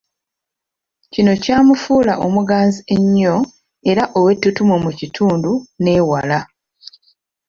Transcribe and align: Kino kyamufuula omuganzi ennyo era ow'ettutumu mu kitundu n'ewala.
Kino 1.11 1.31
kyamufuula 1.43 2.13
omuganzi 2.25 2.79
ennyo 2.95 3.35
era 3.89 4.03
ow'ettutumu 4.17 4.75
mu 4.85 4.91
kitundu 4.99 5.51
n'ewala. 5.81 6.39